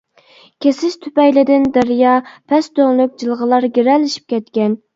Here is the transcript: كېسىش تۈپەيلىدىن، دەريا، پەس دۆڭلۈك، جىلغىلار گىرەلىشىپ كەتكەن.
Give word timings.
كېسىش 0.65 0.95
تۈپەيلىدىن، 1.03 1.67
دەريا، 1.75 2.15
پەس 2.53 2.73
دۆڭلۈك، 2.81 3.15
جىلغىلار 3.25 3.71
گىرەلىشىپ 3.79 4.37
كەتكەن. 4.37 4.79